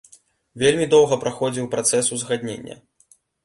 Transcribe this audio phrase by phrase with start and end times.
[0.61, 2.83] Вельмі доўга праходзіў працэс узгаднення.